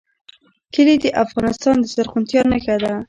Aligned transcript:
کلي 0.73 0.95
د 1.03 1.05
افغانستان 1.23 1.75
د 1.79 1.85
زرغونتیا 1.93 2.41
نښه 2.51 2.75
ده. 2.83 2.93